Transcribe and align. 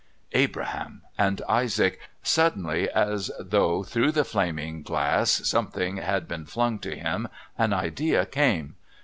Abraham 0.31 1.03
and 1.15 1.43
Isaac! 1.47 1.99
Suddenly, 2.23 2.89
as 2.89 3.29
though 3.39 3.83
through 3.83 4.11
the 4.13 4.23
flaming 4.23 4.81
glass 4.81 5.29
something 5.47 5.97
had 5.97 6.27
been 6.27 6.47
flung 6.47 6.79
to 6.79 6.95
him, 6.95 7.27
an 7.55 7.71
idea 7.71 8.25
came. 8.25 8.77